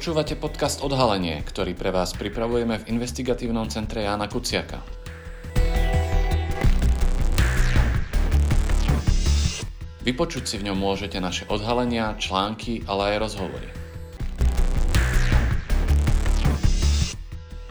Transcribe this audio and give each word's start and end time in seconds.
Počúvate 0.00 0.32
podcast 0.32 0.80
Odhalenie, 0.80 1.44
ktorý 1.44 1.76
pre 1.76 1.92
vás 1.92 2.16
pripravujeme 2.16 2.80
v 2.80 2.88
investigatívnom 2.96 3.68
centre 3.68 4.08
Jána 4.08 4.32
Kuciaka. 4.32 4.80
Vypočuť 10.00 10.48
si 10.48 10.56
v 10.56 10.72
ňom 10.72 10.80
môžete 10.80 11.20
naše 11.20 11.44
odhalenia, 11.52 12.16
články, 12.16 12.80
ale 12.88 13.12
aj 13.12 13.28
rozhovory. 13.28 13.68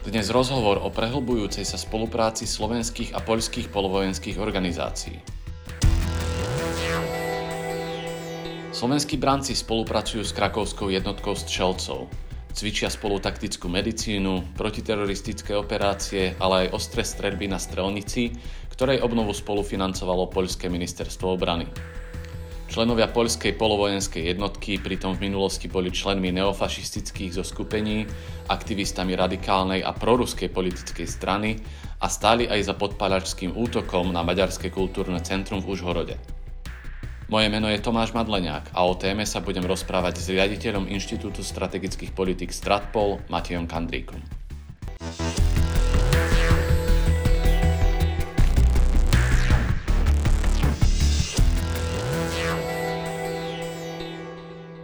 Dnes 0.06 0.30
rozhovor 0.30 0.86
o 0.86 0.88
prehlbujúcej 0.94 1.66
sa 1.66 1.82
spolupráci 1.82 2.46
slovenských 2.46 3.10
a 3.10 3.26
poľských 3.26 3.74
polovojenských 3.74 4.38
organizácií. 4.38 5.39
Slovenskí 8.80 9.20
branci 9.20 9.52
spolupracujú 9.52 10.24
s 10.24 10.32
krakovskou 10.32 10.88
jednotkou 10.88 11.36
strelcov. 11.36 12.08
Cvičia 12.56 12.88
spolu 12.88 13.20
taktickú 13.20 13.68
medicínu, 13.68 14.56
protiteroristické 14.56 15.52
operácie, 15.52 16.32
ale 16.40 16.64
aj 16.64 16.80
ostré 16.80 17.04
stredby 17.04 17.44
na 17.44 17.60
strelnici, 17.60 18.32
ktorej 18.72 19.04
obnovu 19.04 19.36
spolufinancovalo 19.36 20.32
Poľské 20.32 20.72
ministerstvo 20.72 21.28
obrany. 21.28 21.68
Členovia 22.72 23.12
poľskej 23.12 23.52
polovojenskej 23.60 24.32
jednotky 24.32 24.80
pritom 24.80 25.12
v 25.12 25.28
minulosti 25.28 25.68
boli 25.68 25.92
členmi 25.92 26.32
neofašistických 26.40 27.36
zoskupení, 27.36 28.08
aktivistami 28.48 29.12
radikálnej 29.12 29.84
a 29.84 29.92
proruskej 29.92 30.48
politickej 30.48 31.04
strany 31.04 31.60
a 32.00 32.08
stáli 32.08 32.48
aj 32.48 32.72
za 32.72 32.74
podpalačským 32.80 33.60
útokom 33.60 34.08
na 34.08 34.24
Maďarské 34.24 34.72
kultúrne 34.72 35.20
centrum 35.20 35.60
v 35.60 35.68
Užhorode. 35.76 36.39
Moje 37.30 37.46
meno 37.46 37.70
je 37.70 37.78
Tomáš 37.78 38.10
Madleniak 38.10 38.74
a 38.74 38.82
o 38.82 38.98
téme 38.98 39.22
sa 39.22 39.38
budem 39.38 39.62
rozprávať 39.62 40.18
s 40.18 40.34
riaditeľom 40.34 40.90
Inštitútu 40.90 41.46
strategických 41.46 42.10
politik 42.10 42.50
Stratpol 42.50 43.22
Matejom 43.30 43.70
Kandríkom. 43.70 44.18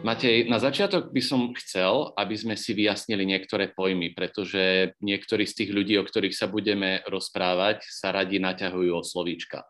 Matej, 0.07 0.47
na 0.47 0.63
začiatok 0.63 1.11
by 1.11 1.23
som 1.27 1.51
chcel, 1.59 2.15
aby 2.15 2.39
sme 2.39 2.55
si 2.55 2.79
vyjasnili 2.79 3.27
niektoré 3.27 3.75
pojmy, 3.75 4.15
pretože 4.15 4.95
niektorí 5.03 5.51
z 5.51 5.67
tých 5.67 5.70
ľudí, 5.75 5.98
o 5.98 6.07
ktorých 6.07 6.39
sa 6.39 6.47
budeme 6.47 7.03
rozprávať, 7.11 7.83
sa 7.91 8.15
radi 8.15 8.39
naťahujú 8.39 8.95
o 8.95 9.03
slovíčka. 9.03 9.67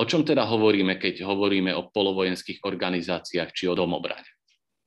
O 0.00 0.08
čom 0.08 0.24
teda 0.24 0.48
hovoríme, 0.48 0.96
keď 0.96 1.28
hovoríme 1.28 1.76
o 1.76 1.92
polovojenských 1.92 2.64
organizáciách 2.64 3.52
či 3.52 3.68
o 3.68 3.76
domobrane? 3.76 4.24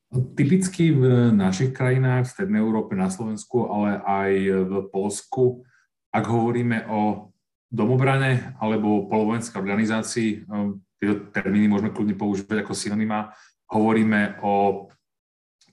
Typicky 0.10 0.90
v 0.90 1.30
našich 1.30 1.70
krajinách, 1.70 2.26
v 2.26 2.34
Strednej 2.34 2.58
Európe, 2.58 2.98
na 2.98 3.14
Slovensku, 3.14 3.70
ale 3.70 4.02
aj 4.02 4.32
v 4.66 4.74
Polsku, 4.90 5.62
ak 6.10 6.26
hovoríme 6.26 6.90
o 6.90 7.30
domobrane 7.70 8.58
alebo 8.58 9.06
polovojenskej 9.06 9.58
organizácii, 9.62 10.30
um, 10.50 10.82
tieto 10.98 11.30
termíny 11.30 11.70
môžeme 11.70 11.94
kľudne 11.94 12.18
používať 12.18 12.66
ako 12.66 12.74
synonyma, 12.74 13.38
hovoríme 13.70 14.42
o 14.42 14.86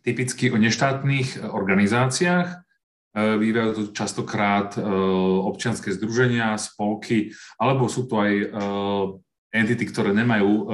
typicky 0.05 0.53
o 0.53 0.61
neštátnych 0.61 1.49
organizáciách, 1.49 2.49
uh, 2.61 3.41
bývajú 3.41 3.71
to 3.73 3.83
častokrát 3.97 4.77
uh, 4.77 4.85
občianské 5.49 5.97
združenia, 5.97 6.61
spolky, 6.61 7.33
alebo 7.57 7.89
sú 7.89 8.05
to 8.05 8.21
aj 8.21 8.33
uh, 8.37 9.05
entity, 9.51 9.85
ktoré 9.91 10.15
nemajú 10.15 10.51
e, 10.51 10.65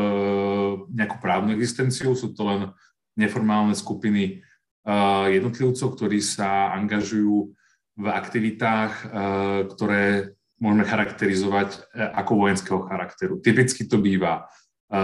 nejakú 0.93 1.17
právnu 1.21 1.53
existenciu, 1.57 2.13
sú 2.13 2.37
to 2.37 2.45
len 2.45 2.61
neformálne 3.17 3.73
skupiny 3.73 4.23
e, 4.29 4.35
jednotlivcov, 5.33 5.97
ktorí 5.97 6.21
sa 6.21 6.77
angažujú 6.77 7.53
v 7.97 8.07
aktivitách, 8.07 8.93
e, 8.93 9.07
ktoré 9.73 10.37
môžeme 10.61 10.85
charakterizovať 10.89 11.69
e, 11.73 11.79
ako 12.17 12.33
vojenského 12.47 12.81
charakteru. 12.89 13.41
Typicky 13.41 13.85
to 13.85 14.01
býva 14.01 14.45
e, 14.89 14.97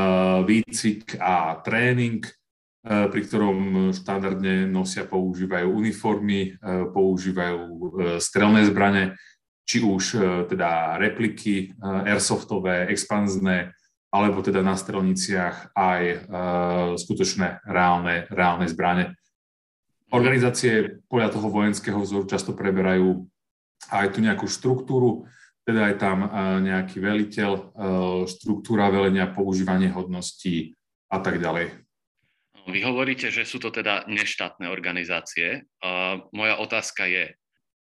výcvik 0.49 1.21
a 1.21 1.61
tréning, 1.61 2.25
e, 2.25 2.31
pri 3.13 3.21
ktorom 3.29 3.57
štandardne 3.93 4.69
nosia, 4.69 5.05
používajú 5.05 5.69
uniformy, 5.69 6.57
používajú 6.93 7.63
strelné 8.19 8.65
zbrane, 8.69 9.03
či 9.63 9.81
už 9.83 10.05
e, 10.15 10.19
teda 10.51 10.99
repliky 10.99 11.55
e, 11.57 11.67
airsoftové, 11.83 12.91
expanzné, 12.91 13.73
alebo 14.13 14.45
teda 14.45 14.61
na 14.61 14.77
strelniciach 14.77 15.73
aj 15.73 16.03
e, 16.03 16.17
skutočné 16.99 17.65
reálne, 17.65 18.29
reálne 18.29 18.67
zbrane. 18.69 19.17
Organizácie 20.13 21.01
podľa 21.09 21.33
toho 21.33 21.49
vojenského 21.49 21.97
vzoru 21.97 22.29
často 22.29 22.53
preberajú 22.53 23.25
aj 23.89 24.13
tu 24.13 24.21
nejakú 24.21 24.45
štruktúru, 24.45 25.25
teda 25.65 25.89
je 25.89 25.97
tam 25.97 26.19
nejaký 26.61 27.01
veliteľ, 27.01 27.51
štruktúra 28.29 28.93
velenia, 28.93 29.31
používanie 29.31 29.89
hodností 29.89 30.77
a 31.09 31.17
tak 31.17 31.41
ďalej. 31.41 31.73
Vy 32.69 32.79
hovoríte, 32.85 33.33
že 33.33 33.49
sú 33.49 33.57
to 33.57 33.73
teda 33.73 34.05
neštátne 34.05 34.69
organizácie. 34.69 35.65
Moja 36.35 36.61
otázka 36.61 37.09
je, 37.09 37.33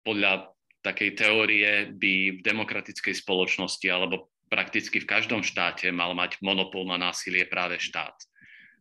podľa 0.08 0.56
takej 0.81 1.18
teórie 1.18 1.90
by 1.94 2.14
v 2.38 2.44
demokratickej 2.44 3.22
spoločnosti 3.22 3.88
alebo 3.90 4.34
prakticky 4.52 5.00
v 5.00 5.09
každom 5.09 5.42
štáte 5.46 5.88
mal 5.96 6.12
mať 6.12 6.42
monopol 6.44 6.84
na 6.84 7.00
násilie 7.00 7.47
práve 7.47 7.80
štát. 7.80 8.14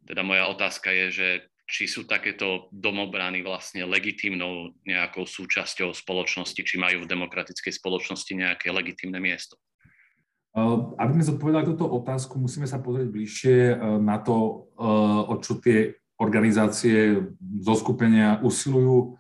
Teda 0.03 0.25
moja 0.27 0.49
otázka 0.50 0.91
je, 0.91 1.06
že 1.12 1.28
či 1.71 1.87
sú 1.87 2.03
takéto 2.03 2.66
domobrany 2.75 3.47
vlastne 3.47 3.87
legitímnou 3.87 4.75
nejakou 4.83 5.22
súčasťou 5.22 5.94
spoločnosti, 5.94 6.59
či 6.59 6.83
majú 6.83 7.06
v 7.06 7.11
demokratickej 7.15 7.78
spoločnosti 7.78 8.32
nejaké 8.34 8.75
legitímne 8.75 9.22
miesto. 9.22 9.55
Aby 10.99 11.15
sme 11.15 11.28
zodpovedali 11.31 11.71
túto 11.71 11.87
otázku, 11.87 12.34
musíme 12.43 12.67
sa 12.67 12.82
pozrieť 12.82 13.09
bližšie 13.15 13.56
na 14.03 14.19
to, 14.19 14.67
o 15.31 15.34
čo 15.38 15.62
tie 15.62 15.94
organizácie 16.19 17.22
zo 17.62 17.75
skupenia 17.78 18.43
usilujú 18.43 19.15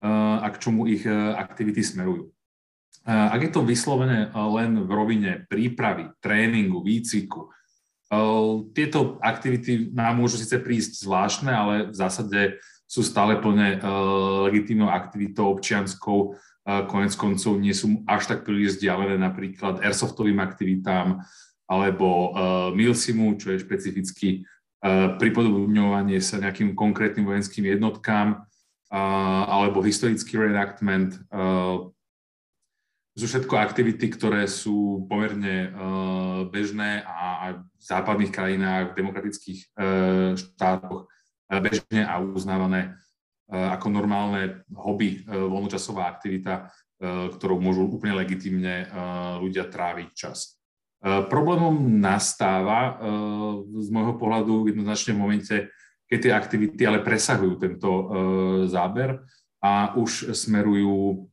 a 0.00 0.48
k 0.48 0.56
čomu 0.56 0.88
ich 0.88 1.04
e, 1.04 1.12
aktivity 1.36 1.84
smerujú. 1.84 2.32
Ak 3.04 3.40
je 3.40 3.48
to 3.48 3.64
vyslovené 3.64 4.28
len 4.32 4.84
v 4.84 4.90
rovine 4.92 5.30
prípravy, 5.48 6.12
tréningu, 6.20 6.84
výcviku, 6.84 7.48
e, 7.48 7.48
tieto 8.72 9.20
aktivity 9.20 9.92
nám 9.92 10.20
môžu 10.20 10.40
síce 10.40 10.56
prísť 10.60 11.04
zvláštne, 11.04 11.52
ale 11.52 11.74
v 11.92 11.96
zásade 11.96 12.40
sú 12.88 13.04
stále 13.04 13.36
plne 13.40 13.76
e, 13.76 13.78
legitímnou 14.48 14.88
aktivitou 14.88 15.52
občianskou, 15.52 16.36
konec 16.60 17.16
koncov 17.16 17.56
nie 17.56 17.72
sú 17.72 18.04
až 18.04 18.30
tak 18.30 18.44
príliš 18.44 18.78
vzdialené 18.78 19.16
napríklad 19.16 19.80
airsoftovým 19.80 20.38
aktivitám 20.38 21.24
alebo 21.66 22.30
milsimu, 22.76 23.40
čo 23.40 23.56
je 23.56 23.64
špecificky 23.64 24.44
pripodobňovanie 25.18 26.20
sa 26.20 26.36
nejakým 26.38 26.76
konkrétnym 26.76 27.26
vojenským 27.26 27.64
jednotkám, 27.64 28.44
alebo 28.90 29.80
historický 29.86 30.36
reenactment. 30.36 31.16
Sú 33.14 33.26
všetko 33.26 33.54
aktivity, 33.58 34.10
ktoré 34.10 34.46
sú 34.50 35.06
pomerne 35.06 35.70
bežné 36.50 37.06
a 37.06 37.58
v 37.58 37.82
západných 37.82 38.34
krajinách, 38.34 38.92
v 38.92 38.96
demokratických 38.98 39.60
štátoch 40.38 41.06
bežne 41.50 42.06
a 42.06 42.18
uznávané 42.22 42.94
ako 43.50 43.86
normálne 43.90 44.62
hobby, 44.70 45.26
voľnočasová 45.26 46.06
aktivita, 46.06 46.70
ktorou 47.34 47.58
môžu 47.58 47.90
úplne 47.90 48.14
legitimne 48.14 48.86
ľudia 49.42 49.66
tráviť 49.66 50.08
čas. 50.14 50.54
Problémom 51.02 51.98
nastáva 51.98 53.00
z 53.64 53.88
môjho 53.90 54.14
pohľadu 54.20 54.70
jednoznačne 54.70 55.16
v 55.16 55.22
momente, 55.22 55.56
keď 56.10 56.18
tie 56.18 56.32
aktivity 56.34 56.82
ale 56.82 57.06
presahujú 57.06 57.54
tento 57.62 57.86
uh, 57.88 58.04
záber 58.66 59.22
a 59.62 59.94
už 59.94 60.34
smerujú 60.34 61.30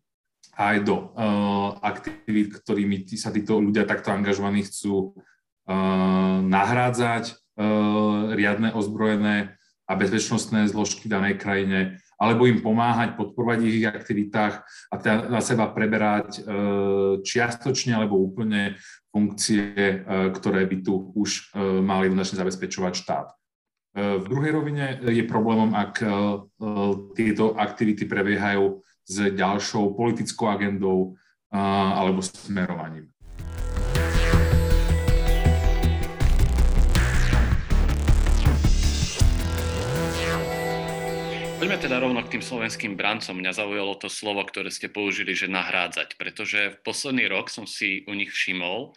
aj 0.58 0.76
do 0.86 0.96
uh, 1.14 1.78
aktivít, 1.82 2.62
ktorými 2.62 3.06
tí, 3.06 3.18
sa 3.18 3.34
títo 3.34 3.62
ľudia 3.62 3.86
takto 3.86 4.10
angažovaní 4.10 4.66
chcú 4.66 5.14
uh, 5.14 6.42
nahrádzať 6.42 7.34
uh, 7.34 8.34
riadne 8.34 8.74
ozbrojené 8.74 9.54
a 9.88 9.94
bezpečnostné 9.96 10.68
zložky 10.68 11.08
v 11.08 11.14
danej 11.14 11.36
krajine, 11.40 11.80
alebo 12.18 12.50
im 12.50 12.60
pomáhať, 12.60 13.16
podporovať 13.16 13.60
ich 13.70 13.86
aktivitách 13.88 14.54
a 14.92 14.96
teda 14.98 15.30
na 15.30 15.42
seba 15.46 15.70
preberať 15.70 16.42
uh, 16.42 17.22
čiastočne 17.22 17.94
alebo 17.94 18.18
úplne 18.18 18.78
funkcie, 19.14 20.02
uh, 20.02 20.34
ktoré 20.34 20.66
by 20.66 20.78
tu 20.82 21.14
už 21.18 21.54
mali 21.86 22.10
jednoznačne 22.10 22.42
zabezpečovať 22.42 22.94
štát. 22.98 23.28
V 23.98 24.30
druhej 24.30 24.54
rovine 24.54 25.02
je 25.02 25.26
problémom, 25.26 25.74
ak 25.74 26.06
e, 26.06 26.08
tieto 27.18 27.58
aktivity 27.58 28.06
prebiehajú 28.06 28.78
s 29.02 29.34
ďalšou 29.34 29.98
politickou 29.98 30.54
agendou 30.54 31.18
alebo 31.50 32.22
smerovaním. 32.22 33.10
Poďme 41.58 41.78
teda 41.82 41.98
rovno 41.98 42.22
k 42.22 42.38
tým 42.38 42.44
slovenským 42.46 42.94
brancom. 42.94 43.34
Mňa 43.34 43.66
zaujalo 43.66 43.98
to 43.98 44.14
slovo, 44.14 44.46
ktoré 44.46 44.70
ste 44.70 44.94
použili, 44.94 45.34
že 45.34 45.50
nahrádzať, 45.50 46.22
pretože 46.22 46.78
v 46.78 46.78
posledný 46.86 47.26
rok 47.26 47.50
som 47.50 47.66
si 47.66 48.06
u 48.06 48.14
nich 48.14 48.30
všimol, 48.30 48.94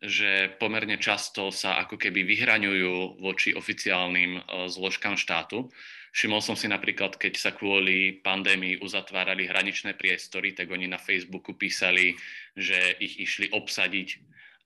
že 0.00 0.56
pomerne 0.56 0.96
často 0.96 1.52
sa 1.52 1.76
ako 1.76 2.00
keby 2.00 2.24
vyhraňujú 2.24 3.20
voči 3.20 3.52
oficiálnym 3.52 4.40
e, 4.40 4.40
zložkám 4.72 5.20
štátu. 5.20 5.68
Všimol 6.10 6.42
som 6.42 6.58
si 6.58 6.66
napríklad, 6.66 7.20
keď 7.20 7.38
sa 7.38 7.50
kvôli 7.54 8.18
pandémii 8.18 8.82
uzatvárali 8.82 9.46
hraničné 9.46 9.94
priestory, 9.94 10.56
tak 10.56 10.72
oni 10.72 10.90
na 10.90 10.98
Facebooku 10.98 11.54
písali, 11.54 12.18
že 12.56 12.98
ich 12.98 13.20
išli 13.22 13.52
obsadiť 13.54 14.08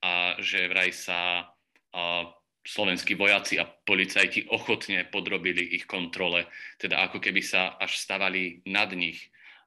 a 0.01 0.41
že 0.41 0.73
vraj 0.73 0.93
sa 0.93 1.53
slovenskí 2.65 3.15
vojaci 3.15 3.61
a 3.61 3.69
policajti 3.69 4.49
ochotne 4.49 5.05
podrobili 5.05 5.77
ich 5.77 5.85
kontrole, 5.85 6.49
teda 6.81 7.05
ako 7.05 7.21
keby 7.21 7.45
sa 7.45 7.77
až 7.77 8.01
stavali 8.01 8.65
nad 8.65 8.89
nich. 8.97 9.21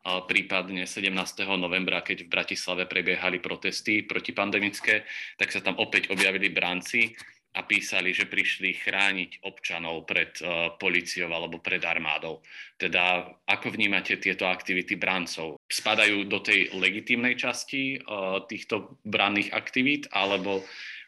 Prípadne 0.08 0.88
17. 0.88 1.12
novembra, 1.60 2.00
keď 2.00 2.24
v 2.24 2.32
Bratislave 2.32 2.88
prebiehali 2.88 3.44
protesty 3.44 4.08
protipandemické, 4.08 5.04
tak 5.36 5.52
sa 5.52 5.60
tam 5.60 5.76
opäť 5.84 6.08
objavili 6.16 6.48
bránci 6.48 7.12
a 7.58 7.66
písali, 7.66 8.14
že 8.14 8.30
prišli 8.30 8.78
chrániť 8.78 9.42
občanov 9.44 10.06
pred 10.06 10.30
uh, 10.46 10.78
policiou 10.78 11.28
alebo 11.34 11.58
pred 11.58 11.82
armádou. 11.82 12.46
Teda 12.78 13.26
ako 13.50 13.74
vnímate 13.74 14.22
tieto 14.22 14.46
aktivity 14.46 14.94
brancov? 14.94 15.58
Spadajú 15.66 16.30
do 16.30 16.38
tej 16.40 16.70
legitímnej 16.78 17.34
časti 17.34 17.98
uh, 17.98 18.46
týchto 18.46 19.02
branných 19.02 19.52
aktivít 19.52 20.06
alebo 20.14 20.62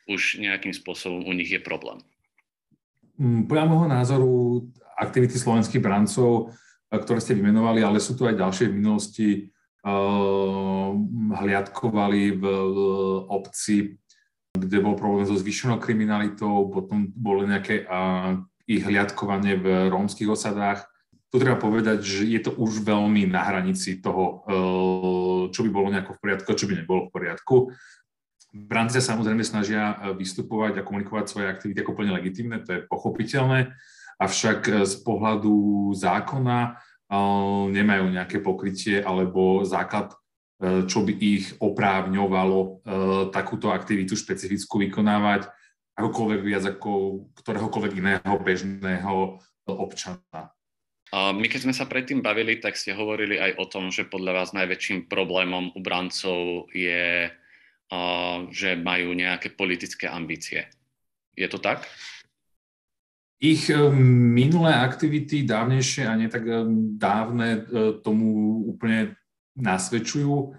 už 0.09 0.41
nejakým 0.41 0.73
spôsobom 0.73 1.21
u 1.23 1.31
nich 1.37 1.53
je 1.53 1.61
problém? 1.61 2.01
Mm, 3.21 3.45
podľa 3.45 3.65
môjho 3.69 3.87
názoru 3.87 4.31
aktivity 4.97 5.37
slovenských 5.37 5.79
brancov, 5.79 6.49
ktoré 6.97 7.21
ste 7.21 7.37
vymenovali, 7.37 7.85
ale 7.85 8.01
sú 8.01 8.17
tu 8.17 8.25
aj 8.25 8.37
ďalšie 8.37 8.73
v 8.73 8.77
minulosti, 8.81 9.29
uh, 9.85 10.91
hliadkovali 11.37 12.21
v 12.41 12.43
obci, 13.29 14.01
kde 14.57 14.77
bol 14.81 14.97
problém 14.97 15.29
so 15.29 15.37
zvýšenou 15.37 15.77
kriminalitou, 15.77 16.73
potom 16.73 17.13
boli 17.13 17.45
nejaké 17.45 17.85
ich 18.65 18.81
hliadkovanie 18.81 19.61
v 19.61 19.65
rómskych 19.93 20.29
osadách. 20.29 20.89
Tu 21.29 21.37
treba 21.37 21.61
povedať, 21.61 22.01
že 22.01 22.25
je 22.25 22.41
to 22.41 22.57
už 22.57 22.81
veľmi 22.81 23.29
na 23.29 23.45
hranici 23.45 24.01
toho, 24.01 24.23
uh, 24.25 25.41
čo 25.53 25.61
by 25.61 25.69
bolo 25.69 25.93
nejako 25.93 26.17
v 26.17 26.21
poriadku, 26.25 26.49
čo 26.57 26.65
by 26.65 26.73
nebolo 26.81 27.05
v 27.05 27.13
poriadku. 27.13 27.55
Branci 28.49 28.97
sa 28.97 29.13
samozrejme 29.13 29.45
snažia 29.45 29.93
e, 29.93 30.17
vystupovať 30.17 30.81
a 30.81 30.85
komunikovať 30.85 31.25
svoje 31.29 31.47
aktivity 31.53 31.85
ako 31.85 31.93
plne 31.93 32.17
legitimné, 32.17 32.65
to 32.65 32.73
je 32.73 32.85
pochopiteľné, 32.89 33.77
avšak 34.19 34.59
e, 34.67 34.73
z 34.83 34.95
pohľadu 35.01 35.89
zákona 35.95 36.59
e, 36.61 36.71
nemajú 37.73 38.05
nejaké 38.11 38.43
pokrytie 38.43 38.99
alebo 38.99 39.63
základ, 39.63 40.13
čo 40.59 41.07
by 41.07 41.15
ich 41.15 41.55
oprávňovalo 41.63 42.83
takúto 43.31 43.71
aktivitu 43.71 44.19
špecifickú 44.19 44.83
vykonávať 44.83 45.47
akokoľvek 45.95 46.41
viac 46.43 46.67
ako 46.67 46.91
ktoréhokoľvek 47.39 47.93
iného 47.95 48.35
bežného 48.43 49.39
občana. 49.71 50.51
My 51.15 51.47
keď 51.47 51.63
sme 51.63 51.71
sa 51.71 51.87
predtým 51.87 52.19
bavili, 52.19 52.59
tak 52.59 52.75
ste 52.75 52.91
hovorili 52.91 53.39
aj 53.39 53.55
o 53.55 53.71
tom, 53.71 53.87
že 53.87 54.11
podľa 54.11 54.43
vás 54.43 54.49
najväčším 54.51 55.07
problémom 55.07 55.71
u 55.71 55.79
brancov 55.79 56.67
je 56.75 57.31
že 58.53 58.77
majú 58.77 59.17
nejaké 59.17 59.57
politické 59.57 60.05
ambície. 60.05 60.69
Je 61.33 61.49
to 61.49 61.57
tak? 61.57 61.89
Ich 63.39 63.71
eh, 63.71 63.79
minulé 64.35 64.75
aktivity, 64.75 65.47
dávnejšie 65.47 66.03
a 66.03 66.13
nie 66.19 66.27
tak 66.27 66.43
eh, 66.43 66.67
dávne, 66.99 67.49
eh, 67.63 67.95
tomu 68.03 68.59
úplne 68.67 69.15
nasvedčujú. 69.55 70.55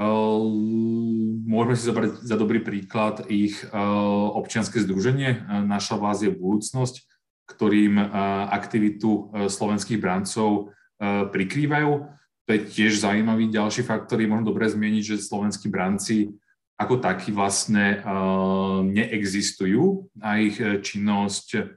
Môžeme 0.00 1.76
si 1.76 1.84
zobrať 1.84 2.24
za 2.24 2.40
dobrý 2.40 2.64
príklad 2.64 3.28
ich 3.28 3.60
občianske 3.68 4.80
združenie 4.80 5.44
Naša 5.68 6.00
vlast 6.00 6.24
je 6.24 6.32
budúcnosť, 6.32 7.04
ktorým 7.44 8.00
aktivitu 8.48 9.28
slovenských 9.52 10.00
brancov 10.00 10.72
prikrývajú. 11.04 11.92
To 12.16 12.48
je 12.48 12.60
tiež 12.64 13.04
zaujímavý 13.04 13.52
ďalší 13.52 13.84
faktor, 13.84 14.24
je 14.24 14.32
možno 14.32 14.56
dobre 14.56 14.72
zmieniť, 14.72 15.04
že 15.04 15.20
slovenskí 15.20 15.68
branci 15.68 16.32
ako 16.80 16.96
takí 16.96 17.28
vlastne 17.28 18.00
neexistujú 18.88 20.08
a 20.24 20.40
ich 20.40 20.56
činnosť 20.56 21.76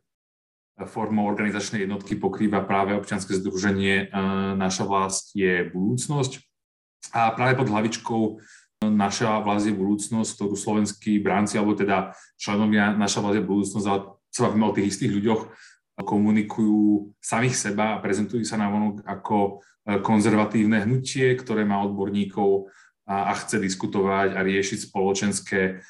formou 0.88 1.28
organizačnej 1.30 1.86
jednotky 1.86 2.16
pokrýva 2.16 2.64
práve 2.64 2.96
občianske 2.96 3.36
združenie 3.38 4.12
Naša 4.58 4.84
vlast 4.88 5.36
je 5.36 5.68
budúcnosť. 5.72 6.42
A 7.14 7.32
práve 7.36 7.60
pod 7.60 7.70
hlavičkou 7.70 8.22
Naša 8.84 9.40
vlast 9.44 9.70
je 9.70 9.76
budúcnosť, 9.76 10.30
ktorú 10.36 10.56
slovenskí 10.60 11.20
bránci, 11.24 11.56
alebo 11.56 11.76
teda 11.78 12.12
členovia 12.36 12.92
Naša 12.92 13.24
vlast 13.24 13.38
je 13.40 13.48
budúcnosť, 13.48 13.88
ale 13.88 14.00
sa 14.34 14.40
bavíme 14.50 14.66
o 14.68 14.76
tých 14.76 14.90
istých 14.92 15.14
ľuďoch, 15.14 15.42
komunikujú 16.02 17.14
samých 17.22 17.56
seba 17.56 17.96
a 17.96 18.02
prezentujú 18.02 18.42
sa 18.42 18.58
na 18.58 18.68
vonok 18.74 19.06
ako 19.06 19.62
konzervatívne 20.02 20.82
hnutie, 20.84 21.38
ktoré 21.38 21.68
má 21.68 21.84
odborníkov 21.86 22.72
a, 23.06 23.30
a 23.30 23.34
chce 23.38 23.62
diskutovať 23.62 24.34
a 24.34 24.40
riešiť 24.42 24.90
spoločenské 24.90 25.84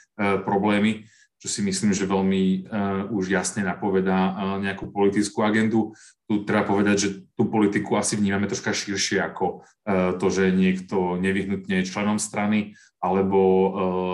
problémy, 0.44 1.08
čo 1.44 1.52
si 1.52 1.60
myslím, 1.60 1.92
že 1.92 2.08
veľmi 2.08 2.72
uh, 2.72 3.12
už 3.12 3.28
jasne 3.28 3.68
napovedá 3.68 4.32
uh, 4.32 4.34
nejakú 4.64 4.88
politickú 4.96 5.44
agendu. 5.44 5.92
Tu 6.24 6.48
treba 6.48 6.64
povedať, 6.64 6.96
že 6.96 7.10
tú 7.36 7.52
politiku 7.52 8.00
asi 8.00 8.16
vnímame 8.16 8.48
troška 8.48 8.72
širšie 8.72 9.20
ako 9.20 9.60
uh, 9.60 10.16
to, 10.16 10.32
že 10.32 10.56
niekto 10.56 11.20
nevyhnutne 11.20 11.84
je 11.84 11.90
členom 11.92 12.16
strany 12.16 12.80
alebo 13.04 13.40
uh, 13.44 13.70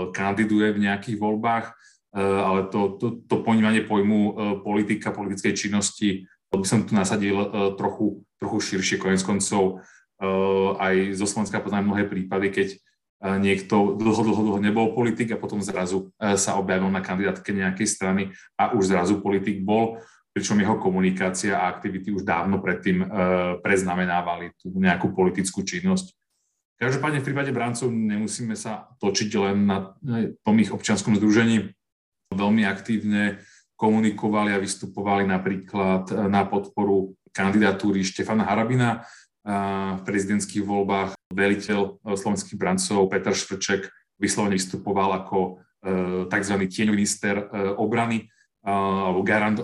kandiduje 0.09 0.73
v 0.73 0.89
nejakých 0.89 1.21
voľbách, 1.21 1.69
uh, 1.69 2.41
ale 2.49 2.59
to, 2.73 2.97
to, 2.97 3.21
to 3.29 3.35
ponímanie 3.45 3.85
pojmu 3.85 4.19
uh, 4.25 4.33
politika, 4.65 5.13
politickej 5.13 5.53
činnosti, 5.53 6.25
to 6.49 6.57
by 6.57 6.65
som 6.65 6.81
tu 6.81 6.97
nasadil 6.97 7.37
uh, 7.37 7.77
trochu, 7.77 8.25
trochu 8.41 8.73
širšie, 8.73 8.97
konec 8.97 9.21
koncov. 9.21 9.85
Uh, 10.17 10.73
aj 10.81 11.13
zo 11.13 11.29
Slovenska 11.29 11.61
poznám 11.61 11.93
mnohé 11.93 12.09
prípady, 12.09 12.49
keď 12.49 12.67
niekto 13.19 13.99
dlho, 13.99 14.23
dlho, 14.23 14.41
dlho 14.47 14.59
nebol 14.63 14.95
politik 14.95 15.35
a 15.35 15.41
potom 15.41 15.59
zrazu 15.59 16.07
e, 16.15 16.39
sa 16.39 16.55
objavil 16.55 16.87
na 16.87 17.03
kandidátke 17.03 17.51
nejakej 17.51 17.87
strany 17.87 18.23
a 18.55 18.71
už 18.71 18.95
zrazu 18.95 19.19
politik 19.19 19.59
bol, 19.59 19.99
pričom 20.31 20.55
jeho 20.55 20.79
komunikácia 20.79 21.59
a 21.59 21.67
aktivity 21.67 22.15
už 22.15 22.23
dávno 22.23 22.63
predtým 22.63 23.03
e, 23.03 23.05
preznamenávali 23.59 24.55
tú 24.55 24.71
nejakú 24.71 25.11
politickú 25.11 25.67
činnosť. 25.67 26.15
Každopádne 26.79 27.19
v 27.19 27.27
prípade 27.27 27.51
brancov 27.51 27.91
nemusíme 27.91 28.55
sa 28.55 28.87
točiť 29.03 29.29
len 29.35 29.67
na 29.67 29.77
e, 29.99 30.39
tom 30.39 30.55
ich 30.63 30.71
občianskom 30.71 31.19
združení. 31.19 31.75
Veľmi 32.31 32.63
aktívne 32.63 33.43
komunikovali 33.75 34.55
a 34.55 34.63
vystupovali 34.63 35.27
napríklad 35.27 36.11
na 36.31 36.47
podporu 36.47 37.19
kandidatúry 37.35 38.03
Štefana 38.03 38.47
Harabina, 38.47 39.03
v 39.45 40.01
prezidentských 40.03 40.63
voľbách 40.63 41.15
veliteľ 41.31 41.79
e, 41.79 41.89
slovenských 42.17 42.57
brancov 42.59 43.07
Peter 43.07 43.33
Švrček 43.33 43.87
vyslovene 44.19 44.59
vystupoval 44.59 45.15
ako 45.23 45.37
e, 45.39 45.51
tzv. 46.27 46.55
tieň 46.67 46.87
minister 46.91 47.35
e, 47.39 47.43
obrany 47.77 48.27
alebo 48.59 49.23
garant 49.23 49.55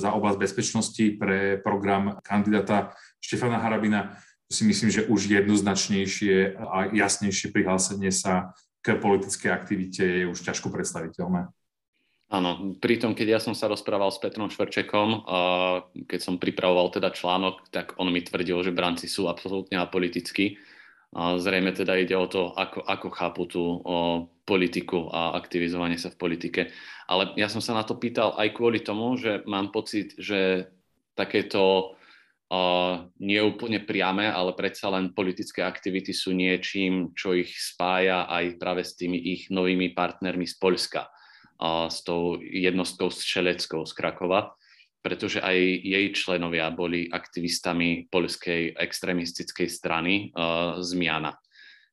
za 0.00 0.16
oblasť 0.16 0.38
bezpečnosti 0.40 1.04
pre 1.20 1.60
program 1.60 2.16
kandidáta 2.24 2.96
Štefana 3.20 3.60
Harabina. 3.60 4.16
To 4.48 4.52
si 4.56 4.64
myslím, 4.64 4.88
že 4.88 5.04
už 5.04 5.28
jednoznačnejšie 5.28 6.56
a 6.56 6.88
jasnejšie 6.88 7.52
prihlásenie 7.52 8.08
sa 8.08 8.56
k 8.80 8.96
politickej 8.96 9.52
aktivite 9.52 10.02
je 10.02 10.24
už 10.24 10.40
ťažko 10.40 10.72
predstaviteľné. 10.72 11.52
Áno, 12.30 12.78
pritom 12.78 13.10
keď 13.10 13.26
ja 13.26 13.40
som 13.42 13.58
sa 13.58 13.66
rozprával 13.66 14.14
s 14.14 14.22
Petrom 14.22 14.46
Šverčekom, 14.46 15.26
keď 16.06 16.20
som 16.22 16.38
pripravoval 16.38 16.94
teda 16.94 17.10
článok, 17.10 17.66
tak 17.74 17.98
on 17.98 18.06
mi 18.06 18.22
tvrdil, 18.22 18.62
že 18.62 18.70
branci 18.70 19.10
sú 19.10 19.26
absolútne 19.26 19.74
apolitickí. 19.82 20.54
Zrejme 21.10 21.74
teda 21.74 21.98
ide 21.98 22.14
o 22.14 22.30
to, 22.30 22.54
ako, 22.54 22.86
ako 22.86 23.08
chápu 23.10 23.42
tú 23.50 23.58
o, 23.58 23.82
politiku 24.46 25.10
a 25.10 25.34
aktivizovanie 25.34 25.98
sa 25.98 26.14
v 26.14 26.22
politike. 26.22 26.70
Ale 27.10 27.34
ja 27.34 27.50
som 27.50 27.58
sa 27.58 27.74
na 27.74 27.82
to 27.82 27.98
pýtal 27.98 28.38
aj 28.38 28.54
kvôli 28.54 28.78
tomu, 28.78 29.18
že 29.18 29.42
mám 29.50 29.74
pocit, 29.74 30.14
že 30.14 30.70
takéto 31.18 31.98
uh, 32.46 33.10
nie 33.18 33.42
priame, 33.82 34.30
ale 34.30 34.54
predsa 34.54 34.86
len 34.94 35.10
politické 35.10 35.66
aktivity 35.66 36.14
sú 36.14 36.30
niečím, 36.30 37.10
čo 37.10 37.34
ich 37.34 37.58
spája 37.58 38.30
aj 38.30 38.62
práve 38.62 38.86
s 38.86 38.94
tými 38.94 39.18
ich 39.18 39.50
novými 39.50 39.90
partnermi 39.98 40.46
z 40.46 40.54
Poľska 40.62 41.10
s 41.60 42.00
tou 42.02 42.40
jednostkou 42.40 43.12
Šeleckou 43.12 43.84
z 43.84 43.92
Krakova, 43.92 44.56
pretože 45.00 45.40
aj 45.40 45.56
jej 45.80 46.06
členovia 46.12 46.68
boli 46.72 47.08
aktivistami 47.08 48.08
poľskej 48.12 48.76
extrémistickej 48.76 49.68
strany 49.68 50.32
uh, 50.32 50.80
Zmiana. 50.80 51.36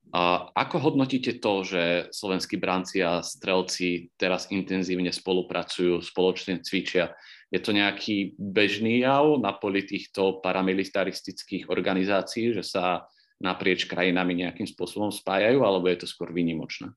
Uh, 0.07 0.47
ako 0.55 0.91
hodnotíte 0.91 1.43
to, 1.43 1.67
že 1.67 1.83
slovenskí 2.15 2.55
bránci 2.55 3.03
a 3.03 3.19
strelci 3.19 4.07
teraz 4.15 4.47
intenzívne 4.51 5.11
spolupracujú, 5.11 5.99
spoločne 5.99 6.63
cvičia? 6.63 7.11
Je 7.51 7.59
to 7.59 7.71
nejaký 7.71 8.35
bežný 8.35 9.03
jav 9.03 9.39
na 9.39 9.55
poli 9.55 9.83
týchto 9.83 10.39
paramilitaristických 10.43 11.71
organizácií, 11.71 12.55
že 12.55 12.63
sa 12.63 13.07
naprieč 13.39 13.87
krajinami 13.87 14.47
nejakým 14.47 14.67
spôsobom 14.67 15.11
spájajú, 15.11 15.63
alebo 15.63 15.87
je 15.91 16.03
to 16.03 16.07
skôr 16.07 16.31
výnimočné? 16.31 16.91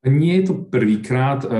Nie 0.00 0.40
je 0.40 0.44
to 0.48 0.54
prvýkrát, 0.68 1.44
eh, 1.44 1.50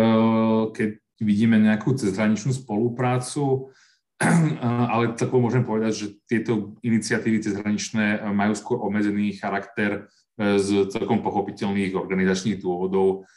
keď 0.73 0.91
vidíme 1.21 1.61
nejakú 1.61 1.93
cezhraničnú 1.93 2.57
spoluprácu, 2.57 3.69
ale 4.93 5.13
tak 5.17 5.33
môžem 5.33 5.65
povedať, 5.65 5.93
že 5.93 6.07
tieto 6.25 6.77
iniciatívy 6.81 7.45
cezhraničné 7.45 8.25
majú 8.33 8.57
skôr 8.57 8.81
obmedzený 8.81 9.37
charakter 9.37 10.09
eh, 10.41 10.57
z 10.57 10.89
celkom 10.89 11.21
pochopiteľných 11.21 11.93
organizačných 11.97 12.61
dôvodov 12.61 13.29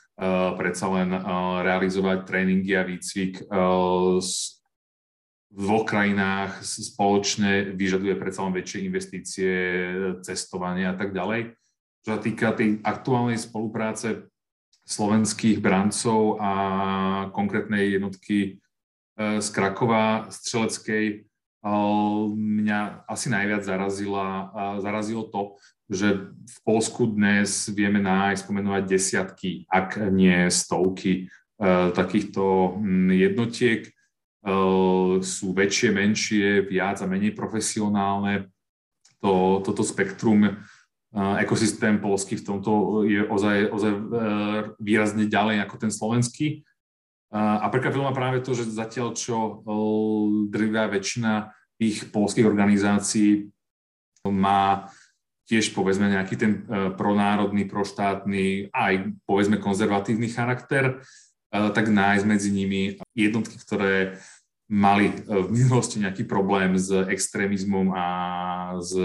predsa 0.53 0.93
len 0.93 1.09
realizovať 1.65 2.29
tréningy 2.29 2.77
a 2.77 2.85
výcvik 2.85 3.49
v 5.53 5.61
dvoch 5.61 5.85
krajinách 5.85 6.65
spoločne 6.65 7.77
vyžaduje 7.77 8.17
predsa 8.17 8.45
len 8.45 8.57
väčšie 8.57 8.79
investície, 8.85 9.53
cestovanie 10.25 10.89
a 10.89 10.97
tak 10.97 11.13
ďalej. 11.13 11.53
Čo 12.05 12.09
sa 12.09 12.19
týka 12.21 12.57
tej 12.57 12.81
aktuálnej 12.81 13.37
spolupráce 13.37 14.32
slovenských 14.83 15.63
brancov 15.63 16.37
a 16.43 16.51
konkrétnej 17.31 17.95
jednotky 17.95 18.37
e, 18.39 18.51
z 19.39 19.47
Krakova, 19.51 20.27
Streleckej, 20.27 21.27
mňa 21.63 23.07
asi 23.07 23.31
najviac 23.31 23.63
zarazila, 23.63 24.51
zarazilo 24.83 25.23
to, 25.31 25.55
že 25.87 26.35
v 26.35 26.57
Polsku 26.67 27.07
dnes 27.07 27.71
vieme 27.71 28.03
nájsť, 28.03 28.43
spomenovať 28.43 28.83
desiatky, 28.83 29.51
ak 29.71 30.11
nie 30.11 30.51
stovky 30.51 31.31
takýchto 31.95 32.75
jednotiek. 33.15 33.87
Sú 35.23 35.55
väčšie, 35.55 35.89
menšie, 35.95 36.67
viac 36.67 36.99
a 36.99 37.07
menej 37.07 37.31
profesionálne. 37.31 38.51
To, 39.23 39.63
toto 39.63 39.87
spektrum 39.87 40.59
ekosystém 41.13 42.01
polský 42.01 42.41
v 42.41 42.45
tomto 42.45 43.05
je 43.05 43.21
ozaj, 43.21 43.69
ozaj 43.69 43.93
výrazne 44.81 45.29
ďalej 45.29 45.61
ako 45.61 45.75
ten 45.77 45.91
slovenský. 45.93 46.65
A 47.33 47.69
prekvapilo 47.69 48.05
ma 48.05 48.13
práve 48.17 48.41
to, 48.41 48.57
že 48.57 48.65
zatiaľ 48.65 49.13
čo 49.13 49.61
drvá 50.49 50.89
väčšina 50.89 51.53
tých 51.77 52.09
polských 52.09 52.49
organizácií 52.49 53.53
má 54.25 54.89
tiež 55.43 55.75
povedzme 55.75 56.07
nejaký 56.07 56.35
ten 56.39 56.51
e, 56.63 56.95
pronárodný, 56.95 57.67
proštátny, 57.67 58.71
aj 58.71 59.11
povedzme 59.27 59.59
konzervatívny 59.59 60.31
charakter, 60.31 61.03
e, 61.51 61.59
tak 61.75 61.91
nájsť 61.91 62.23
medzi 62.23 62.49
nimi 62.55 62.95
jednotky, 63.11 63.59
ktoré 63.59 64.23
mali 64.71 65.11
e, 65.11 65.13
v 65.27 65.49
minulosti 65.51 65.99
nejaký 65.99 66.23
problém 66.23 66.79
s 66.79 66.87
extrémizmom 66.89 67.91
a 67.91 68.05
s 68.79 68.95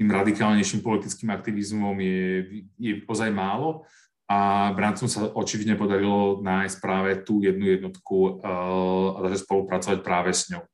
tým 0.00 0.08
radikálnejším 0.08 0.80
politickým 0.80 1.28
aktivizmom 1.28 1.92
je, 2.00 2.64
je 2.80 2.92
ozaj 3.04 3.28
málo. 3.28 3.84
A 4.32 4.72
Brancom 4.72 5.04
sa 5.04 5.28
očividne 5.28 5.76
podarilo 5.76 6.40
nájsť 6.40 6.76
práve 6.80 7.20
tú 7.20 7.44
jednu 7.44 7.68
jednotku 7.68 8.40
a 8.40 9.20
začať 9.28 9.44
spolupracovať 9.44 9.98
práve 10.00 10.32
s 10.32 10.48
ňou. 10.48 10.64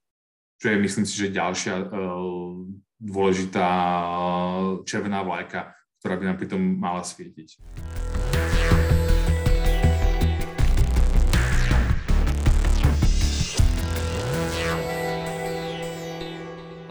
Čo 0.62 0.70
je, 0.70 0.76
myslím 0.78 1.06
si, 1.08 1.18
že 1.18 1.34
ďalšia 1.34 1.90
dôležitá 3.02 3.68
červená 4.86 5.26
vlajka, 5.26 5.74
ktorá 5.98 6.14
by 6.20 6.24
nám 6.30 6.36
pritom 6.38 6.62
mala 6.62 7.02
svietiť. 7.02 7.58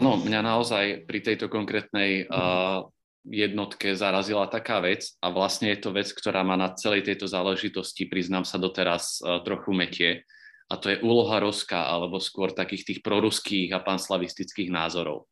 No, 0.06 0.22
mňa 0.22 0.38
naozaj 0.38 0.84
pri 1.02 1.18
tejto 1.18 1.50
konkrétnej 1.50 2.30
uh, 2.30 2.86
jednotke 3.26 3.98
zarazila 3.98 4.46
taká 4.46 4.78
vec 4.78 5.18
a 5.18 5.34
vlastne 5.34 5.74
je 5.74 5.82
to 5.82 5.90
vec, 5.90 6.06
ktorá 6.14 6.46
má 6.46 6.54
na 6.54 6.70
celej 6.78 7.02
tejto 7.02 7.26
záležitosti, 7.26 8.06
priznám 8.06 8.46
sa 8.46 8.54
doteraz, 8.54 9.18
uh, 9.18 9.42
trochu 9.42 9.74
metie. 9.74 10.22
A 10.70 10.78
to 10.78 10.94
je 10.94 11.02
úloha 11.02 11.42
Ruska 11.42 11.90
alebo 11.90 12.22
skôr 12.22 12.54
takých 12.54 12.86
tých 12.86 13.00
proruských 13.02 13.74
a 13.74 13.82
panslavistických 13.82 14.70
názorov. 14.70 15.26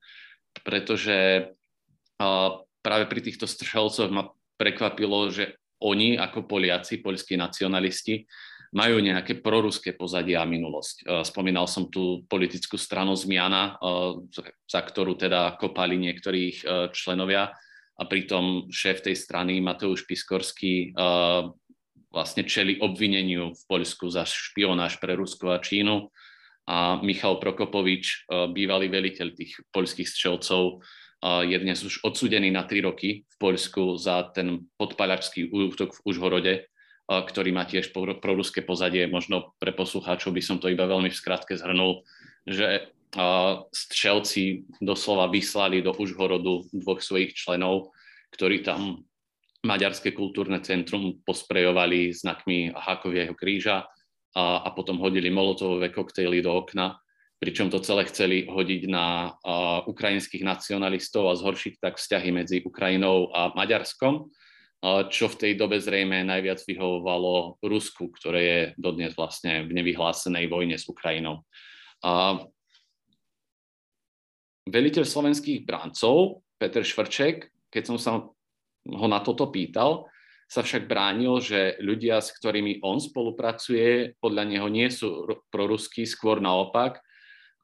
Pretože 0.62 1.50
práve 2.83 3.04
pri 3.11 3.21
týchto 3.23 3.50
strelcoch 3.50 4.11
ma 4.14 4.31
prekvapilo, 4.54 5.35
že 5.35 5.59
oni 5.83 6.14
ako 6.14 6.47
Poliaci, 6.47 7.02
poľskí 7.02 7.35
nacionalisti, 7.35 8.23
majú 8.75 8.99
nejaké 8.99 9.38
proruské 9.38 9.95
pozadie 9.95 10.35
a 10.35 10.43
minulosť. 10.43 11.07
Spomínal 11.23 11.71
som 11.71 11.87
tú 11.87 12.26
politickú 12.26 12.75
stranu 12.75 13.14
Zmiana, 13.14 13.78
za 14.66 14.81
ktorú 14.83 15.14
teda 15.14 15.54
kopali 15.62 15.95
niektorých 15.95 16.90
členovia. 16.90 17.54
A 17.95 18.02
pritom 18.11 18.66
šéf 18.75 19.07
tej 19.07 19.14
strany 19.14 19.62
Mateusz 19.62 20.02
Piskorský 20.02 20.90
vlastne 22.11 22.43
čeli 22.43 22.83
obvineniu 22.83 23.54
v 23.54 23.62
Poľsku 23.71 24.11
za 24.11 24.26
špionáž 24.26 24.99
pre 24.99 25.14
Rusko 25.14 25.54
a 25.54 25.62
Čínu. 25.62 26.11
A 26.66 26.99
Michal 26.99 27.38
Prokopovič, 27.38 28.26
bývalý 28.50 28.90
veliteľ 28.90 29.38
tých 29.38 29.54
poľských 29.71 30.11
strelcov, 30.11 30.83
je 31.23 31.57
dnes 31.57 31.78
už 31.78 32.02
odsudený 32.02 32.50
na 32.50 32.66
tri 32.66 32.83
roky 32.83 33.23
v 33.23 33.37
Poľsku 33.38 33.95
za 33.95 34.35
ten 34.35 34.66
podpaľačský 34.75 35.54
útok 35.54 35.95
v 35.95 36.02
Užhorode, 36.11 36.54
ktorý 37.04 37.52
má 37.52 37.68
tiež 37.68 37.92
proruské 37.92 38.64
pozadie. 38.64 39.04
Možno 39.04 39.52
pre 39.61 39.76
poslucháčov 39.76 40.32
by 40.32 40.42
som 40.42 40.56
to 40.56 40.73
iba 40.73 40.88
veľmi 40.88 41.12
v 41.12 41.20
skratke 41.20 41.52
zhrnul, 41.52 42.00
že 42.49 42.92
strelci 43.70 44.66
doslova 44.82 45.30
vyslali 45.30 45.84
do 45.84 45.94
Užhorodu 45.94 46.66
dvoch 46.75 46.99
svojich 46.99 47.37
členov, 47.37 47.94
ktorí 48.34 48.66
tam 48.66 49.06
Maďarské 49.64 50.12
kultúrne 50.12 50.61
centrum 50.61 51.23
posprejovali 51.25 52.12
znakmi 52.12 52.76
Hákovieho 52.76 53.32
kríža 53.32 53.88
a, 54.37 54.66
a 54.66 54.68
potom 54.76 55.00
hodili 55.00 55.32
molotovové 55.32 55.88
koktejly 55.88 56.44
do 56.44 56.52
okna, 56.52 57.00
pričom 57.40 57.73
to 57.73 57.80
celé 57.80 58.04
chceli 58.11 58.44
hodiť 58.44 58.82
na 58.92 59.32
a, 59.40 59.80
ukrajinských 59.88 60.44
nacionalistov 60.44 61.32
a 61.32 61.38
zhoršiť 61.38 61.80
tak 61.80 61.96
vzťahy 61.96 62.28
medzi 62.34 62.61
Ukrajinou 62.61 63.32
a 63.32 63.56
Maďarskom, 63.56 64.28
čo 65.09 65.33
v 65.33 65.38
tej 65.40 65.52
dobe 65.57 65.81
zrejme 65.81 66.25
najviac 66.28 66.61
vyhovovalo 66.64 67.57
Rusku, 67.64 68.12
ktoré 68.12 68.40
je 68.45 68.61
dodnes 68.76 69.16
vlastne 69.16 69.64
v 69.64 69.73
nevyhlásenej 69.81 70.45
vojne 70.49 70.76
s 70.76 70.85
Ukrajinou. 70.85 71.40
A, 72.04 72.37
veliteľ 74.69 75.04
slovenských 75.09 75.64
bráncov, 75.64 76.45
Peter 76.61 76.85
Švrček, 76.85 77.49
keď 77.73 77.83
som 77.85 77.97
sa 77.97 78.11
ho 78.85 79.07
na 79.09 79.21
toto 79.25 79.49
pýtal, 79.49 80.04
sa 80.45 80.61
však 80.61 80.85
bránil, 80.85 81.40
že 81.40 81.81
ľudia, 81.81 82.21
s 82.21 82.37
ktorými 82.37 82.85
on 82.85 83.00
spolupracuje, 83.00 84.21
podľa 84.21 84.45
neho 84.45 84.69
nie 84.69 84.93
sú 84.93 85.25
proruskí, 85.49 86.04
skôr 86.04 86.45
naopak. 86.45 87.00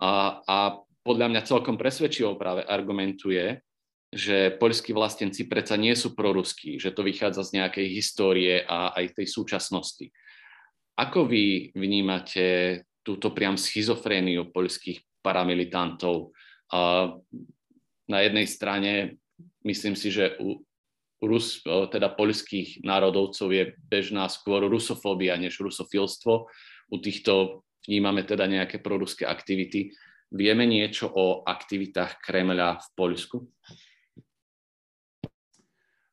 A, 0.00 0.40
a 0.49 0.57
podľa 1.05 1.29
mňa 1.29 1.49
celkom 1.49 1.76
presvedčivo 1.76 2.40
práve 2.40 2.64
argumentuje, 2.64 3.61
že 4.11 4.59
poľskí 4.59 4.90
vlastenci 4.90 5.47
predsa 5.47 5.79
nie 5.79 5.95
sú 5.95 6.19
proruskí, 6.19 6.83
že 6.83 6.90
to 6.90 7.07
vychádza 7.07 7.47
z 7.47 7.62
nejakej 7.62 7.87
histórie 7.95 8.67
a 8.67 8.90
aj 8.99 9.23
tej 9.23 9.26
súčasnosti. 9.31 10.11
Ako 10.99 11.31
vy 11.31 11.71
vnímate 11.79 12.83
túto 13.07 13.31
priam 13.31 13.55
schizofréniu 13.55 14.50
poľských 14.50 15.23
paramilitantov? 15.23 16.35
A 16.75 17.14
na 18.11 18.19
jednej 18.26 18.50
strane 18.50 19.23
myslím 19.62 19.95
si, 19.95 20.11
že 20.11 20.35
u, 20.43 20.59
Rus, 21.21 21.61
teda 21.93 22.17
poľských 22.17 22.81
národovcov 22.81 23.52
je 23.52 23.76
bežná 23.76 24.25
skôr 24.33 24.64
rusofóbia 24.64 25.37
než 25.37 25.61
rusofilstvo. 25.61 26.49
U 26.88 26.97
týchto 26.97 27.62
vnímame 27.85 28.25
teda 28.25 28.49
nejaké 28.49 28.81
proruské 28.81 29.29
aktivity. 29.29 29.93
Vieme 30.33 30.64
niečo 30.64 31.12
o 31.12 31.45
aktivitách 31.45 32.25
Kremľa 32.25 32.81
v 32.81 32.88
Poľsku? 32.97 33.37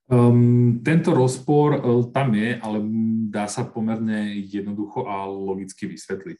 Um, 0.07 0.79
tento 0.87 1.11
rozpor 1.11 1.69
uh, 1.77 2.07
tam 2.15 2.31
je, 2.31 2.55
ale 2.55 2.79
dá 3.27 3.51
sa 3.51 3.67
pomerne 3.67 4.39
jednoducho 4.39 5.03
a 5.03 5.27
logicky 5.27 5.83
vysvetliť. 5.87 6.39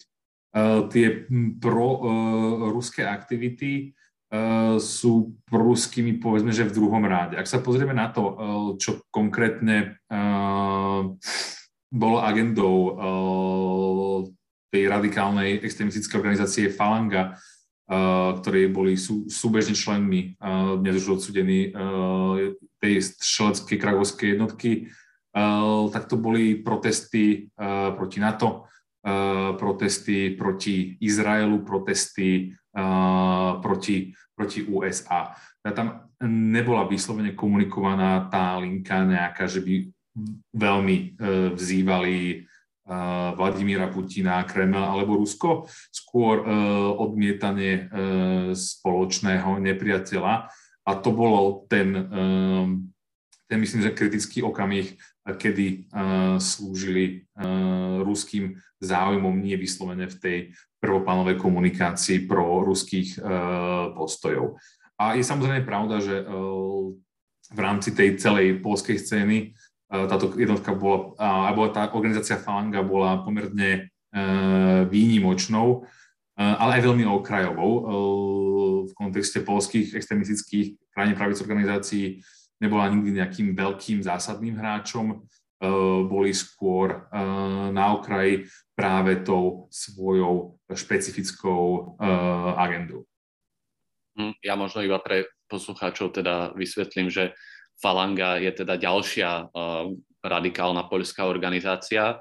Uh, 0.56 0.88
tie 0.88 1.28
pro-ruské 1.60 3.04
uh, 3.04 3.12
aktivity 3.12 3.92
Eh, 4.28 4.76
sú 4.84 5.40
proruskými, 5.48 6.20
povedzme, 6.20 6.52
že 6.52 6.68
v 6.68 6.76
druhom 6.76 7.00
ráde. 7.08 7.40
Ak 7.40 7.48
sa 7.48 7.64
pozrieme 7.64 7.96
na 7.96 8.12
to, 8.12 8.24
eh, 8.28 8.36
čo 8.76 9.00
konkrétne 9.08 9.96
eh, 10.04 11.02
bolo 11.88 12.18
agendou 12.20 13.00
tej 14.68 14.92
radikálnej 14.92 15.64
extremistickej 15.64 16.20
organizácie 16.20 16.68
Falanga, 16.68 17.40
ktorej 18.44 18.68
boli 18.76 19.00
sú, 19.00 19.32
súbežne 19.32 19.72
členmi, 19.72 20.36
dnes 20.84 21.00
už 21.08 21.24
odsudení 21.24 21.72
tej 22.84 22.94
šeleckej 23.16 23.78
kragovskej 23.80 24.28
jednotky, 24.36 24.92
tak 25.96 26.04
to 26.12 26.20
boli 26.20 26.60
protesty 26.60 27.48
proti 27.96 28.18
NATO, 28.20 28.68
protesty 29.56 30.36
proti 30.36 31.00
Izraelu, 31.00 31.64
protesty 31.64 32.52
proti, 33.64 34.12
proti 34.36 34.60
USA. 34.68 35.32
Tam 35.64 36.12
nebola 36.28 36.84
vyslovene 36.88 37.32
komunikovaná 37.32 38.28
tá 38.28 38.60
linka 38.60 39.08
nejaká, 39.08 39.48
že 39.48 39.64
by 39.64 39.74
veľmi 40.52 41.16
vzývali 41.56 42.44
Vladimíra 43.36 43.92
Putina, 43.92 44.48
Kreml 44.48 44.80
alebo 44.80 45.20
Rusko, 45.20 45.68
skôr 45.92 46.40
odmietanie 46.96 47.92
spoločného 48.56 49.60
nepriateľa. 49.60 50.48
A 50.88 50.92
to 51.04 51.12
bolo 51.12 51.68
ten, 51.68 51.92
ten 53.44 53.58
myslím, 53.60 53.84
že 53.84 53.92
kritický 53.92 54.40
okamih, 54.40 54.96
kedy 55.28 55.92
slúžili 56.40 57.28
ruským 58.08 58.56
záujmom, 58.80 59.36
nie 59.36 59.60
vyslovene 59.60 60.08
v 60.08 60.16
tej 60.16 60.38
prvoplánovej 60.80 61.36
komunikácii 61.36 62.24
pro 62.24 62.64
ruských 62.64 63.20
postojov. 64.00 64.56
A 64.96 65.20
je 65.20 65.28
samozrejme 65.28 65.68
pravda, 65.68 66.00
že 66.00 66.24
v 67.48 67.60
rámci 67.60 67.92
tej 67.92 68.16
celej 68.16 68.64
polskej 68.64 68.96
scény 68.96 69.52
táto 69.88 70.36
jednotka 70.36 70.76
bola, 70.76 71.16
alebo 71.20 71.72
tá 71.72 71.88
organizácia 71.96 72.36
Falanga 72.36 72.84
bola 72.84 73.24
pomerne 73.24 73.92
výnimočnou, 74.92 75.88
ale 76.38 76.80
aj 76.80 76.86
veľmi 76.86 77.08
okrajovou 77.08 77.72
v 78.88 78.92
kontexte 78.94 79.42
polských 79.42 79.96
extremistických 79.96 80.92
krajine 80.92 81.16
pravic 81.16 81.40
organizácií 81.40 82.20
nebola 82.60 82.90
nikdy 82.90 83.22
nejakým 83.22 83.54
veľkým 83.56 84.04
zásadným 84.04 84.58
hráčom, 84.58 85.24
boli 86.06 86.32
skôr 86.38 87.10
na 87.74 87.98
okraji 87.98 88.46
práve 88.78 89.26
tou 89.26 89.66
svojou 89.74 90.62
špecifickou 90.70 91.98
agendou. 92.58 93.10
Hm, 94.18 94.34
ja 94.42 94.54
možno 94.58 94.82
iba 94.82 94.98
pre 95.02 95.30
poslucháčov 95.50 96.14
teda 96.14 96.54
vysvetlím, 96.58 97.10
že 97.10 97.38
Falanga 97.78 98.42
je 98.42 98.52
teda 98.52 98.76
ďalšia 98.78 99.54
radikálna 100.26 100.90
poľská 100.90 101.30
organizácia 101.30 102.20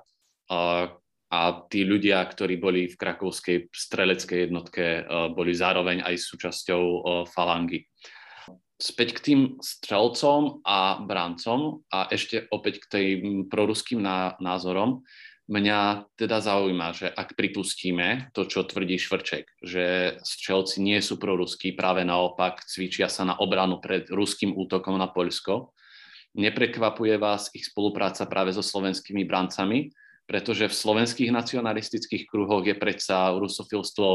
a 1.26 1.48
tí 1.66 1.82
ľudia, 1.82 2.22
ktorí 2.22 2.60
boli 2.60 2.86
v 2.86 2.94
krakovskej 2.94 3.72
streleckej 3.72 4.38
jednotke, 4.46 5.02
boli 5.34 5.56
zároveň 5.56 6.04
aj 6.04 6.14
súčasťou 6.20 6.82
Falangy 7.32 7.82
späť 8.76 9.16
k 9.16 9.20
tým 9.24 9.40
strelcom 9.56 10.60
a 10.60 11.00
brancom 11.00 11.80
a 11.88 12.12
ešte 12.12 12.44
opäť 12.52 12.84
k 12.84 12.86
tým 12.92 13.48
proruským 13.48 14.04
názorom. 14.36 15.00
Mňa 15.46 16.10
teda 16.18 16.42
zaujíma, 16.42 16.90
že 16.90 17.06
ak 17.06 17.38
pripustíme 17.38 18.34
to, 18.34 18.50
čo 18.50 18.66
tvrdí 18.66 18.98
Švrček, 18.98 19.46
že 19.62 20.18
strelci 20.26 20.82
nie 20.82 20.98
sú 20.98 21.22
proruskí, 21.22 21.70
práve 21.70 22.02
naopak 22.02 22.66
cvičia 22.66 23.06
sa 23.06 23.22
na 23.22 23.38
obranu 23.38 23.78
pred 23.78 24.10
ruským 24.10 24.58
útokom 24.58 24.98
na 24.98 25.06
Poľsko, 25.06 25.70
neprekvapuje 26.34 27.14
vás 27.14 27.54
ich 27.54 27.70
spolupráca 27.70 28.26
práve 28.26 28.50
so 28.50 28.62
slovenskými 28.62 29.22
brancami, 29.22 29.94
pretože 30.26 30.66
v 30.66 30.74
slovenských 30.74 31.30
nacionalistických 31.30 32.26
kruhoch 32.26 32.66
je 32.66 32.74
predsa 32.74 33.30
rusofilstvo 33.38 34.06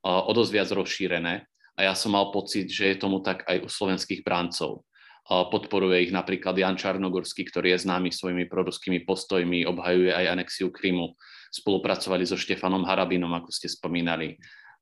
o 0.00 0.32
dosť 0.32 0.50
viac 0.56 0.68
rozšírené 0.72 1.44
a 1.76 1.80
ja 1.84 1.92
som 1.92 2.16
mal 2.16 2.32
pocit, 2.32 2.72
že 2.72 2.92
je 2.92 2.96
tomu 2.96 3.20
tak 3.20 3.44
aj 3.44 3.64
u 3.64 3.68
slovenských 3.68 4.24
bráncov. 4.24 4.88
Podporuje 5.28 6.08
ich 6.08 6.12
napríklad 6.14 6.56
Jan 6.58 6.78
Čarnogorský, 6.78 7.46
ktorý 7.46 7.76
je 7.76 7.84
známy 7.86 8.10
svojimi 8.10 8.50
proruskými 8.50 9.04
postojmi, 9.06 9.68
obhajuje 9.68 10.10
aj 10.10 10.26
anexiu 10.38 10.72
Krymu. 10.72 11.14
Spolupracovali 11.50 12.26
so 12.26 12.38
Štefanom 12.38 12.82
Harabinom, 12.82 13.30
ako 13.34 13.50
ste 13.50 13.70
spomínali. 13.70 14.38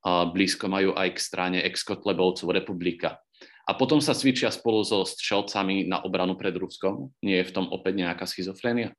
Blízko 0.06 0.70
majú 0.72 0.96
aj 0.96 1.16
k 1.16 1.18
strane 1.20 1.58
ex-Kotlebovcov 1.68 2.48
republika. 2.54 3.20
A 3.68 3.76
potom 3.76 4.00
sa 4.00 4.16
cvičia 4.16 4.48
spolu 4.48 4.80
so 4.80 5.04
strelcami 5.04 5.84
na 5.84 6.00
obranu 6.00 6.40
pred 6.40 6.56
Ruskom. 6.56 7.12
Nie 7.20 7.44
je 7.44 7.52
v 7.52 7.54
tom 7.60 7.66
opäť 7.68 8.00
nejaká 8.00 8.24
schizofrénia? 8.24 8.96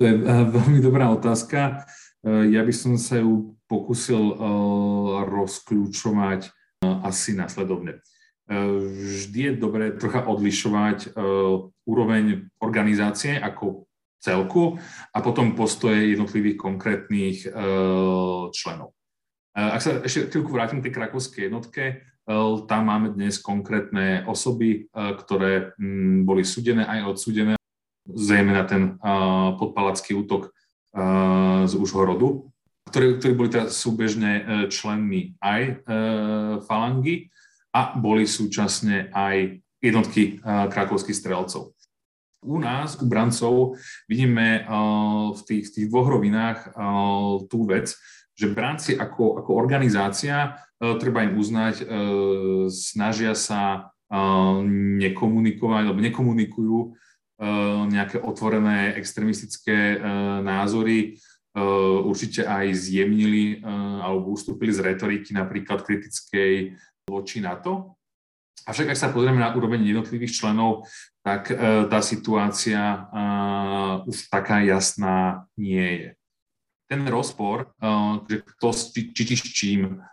To 0.00 0.08
je 0.08 0.14
eh, 0.24 0.44
veľmi 0.48 0.80
dobrá 0.80 1.12
otázka. 1.12 1.84
Eh, 2.24 2.48
ja 2.56 2.64
by 2.64 2.72
som 2.72 2.96
sa 2.96 3.20
ju 3.20 3.52
pokusil 3.68 4.22
eh, 4.24 4.36
rozklúčovať 5.28 6.48
asi 6.82 7.38
následovne. 7.38 8.02
E, 8.52 8.56
vždy 9.08 9.40
je 9.40 9.52
dobré 9.56 9.96
trocha 9.96 10.28
odlišovať 10.28 10.98
e, 11.00 11.08
úroveň 11.88 12.52
organizácie 12.60 13.40
ako 13.40 13.88
celku 14.20 14.76
a 15.10 15.18
potom 15.24 15.56
postoje 15.56 16.12
jednotlivých 16.12 16.60
konkrétnych 16.60 17.48
e, 17.48 17.50
členov. 18.52 18.92
Ak 19.52 19.84
sa 19.84 20.00
ešte 20.00 20.32
chvíľku 20.32 20.48
vrátim 20.48 20.80
k 20.80 20.88
tej 20.88 20.96
krakovskej 20.96 21.52
jednotke, 21.52 22.08
tam 22.64 22.82
máme 22.88 23.12
dnes 23.12 23.36
konkrétne 23.36 24.24
osoby, 24.24 24.88
ktoré 24.96 25.76
boli 26.24 26.40
súdené 26.40 26.88
aj 26.88 27.12
odsúdené, 27.12 27.60
zejme 28.08 28.56
na 28.56 28.64
ten 28.64 28.96
podpalacký 29.60 30.16
útok 30.16 30.56
z 31.68 31.72
Užhorodu, 31.76 32.48
ktorí, 32.92 33.06
ktorí 33.16 33.32
boli 33.32 33.48
teda 33.48 33.72
súbežne 33.72 34.32
e, 34.36 34.42
členmi 34.68 35.32
aj 35.40 35.60
e, 35.64 35.72
falangy 36.68 37.32
a 37.72 37.96
boli 37.96 38.28
súčasne 38.28 39.08
aj 39.12 39.58
jednotky 39.80 40.22
e, 40.22 40.32
krakovských 40.68 41.16
strelcov. 41.16 41.72
U 42.42 42.58
nás, 42.58 42.98
u 42.98 43.06
brancov, 43.06 43.78
vidíme 44.10 44.66
v 45.30 45.40
tých, 45.46 45.70
v 45.70 45.74
tých 45.78 45.86
dvoch 45.86 46.10
rovinách 46.10 46.74
tú 47.46 47.70
vec, 47.70 47.94
že 48.34 48.50
branci 48.50 48.98
ako, 48.98 49.38
ako 49.38 49.50
organizácia, 49.54 50.58
treba 50.74 51.22
im 51.22 51.38
uznať, 51.38 51.86
snažia 52.66 53.38
sa 53.38 53.94
nekomunikovať, 54.98 55.82
alebo 55.86 56.02
nekomunikujú 56.02 56.78
nejaké 57.94 58.18
otvorené 58.18 58.98
extremistické 58.98 60.02
názory, 60.42 61.22
Eh, 61.52 61.98
určite 62.08 62.48
aj 62.48 62.72
zjemnili 62.72 63.60
eh, 63.60 64.00
alebo 64.00 64.32
ustúpili 64.32 64.72
z 64.72 64.88
retoriky 64.88 65.36
napríklad 65.36 65.84
kritickej 65.84 66.80
voči 67.12 67.44
NATO. 67.44 68.00
Avšak 68.64 68.94
ak 68.94 68.98
sa 68.98 69.12
pozrieme 69.12 69.42
na 69.42 69.52
úroveň 69.52 69.84
jednotlivých 69.84 70.38
členov, 70.38 70.88
tak 71.20 71.52
eh, 71.52 71.84
tá 71.86 72.00
situácia 72.00 73.08
už 74.08 74.32
taká 74.32 74.64
jasná 74.64 75.44
nie 75.60 75.84
je. 75.84 76.08
Ten 76.92 77.08
rozpor, 77.08 77.72
že 78.28 78.44
kto 78.44 78.68
či, 79.16 79.24
s 79.32 79.48
čím, 79.48 80.04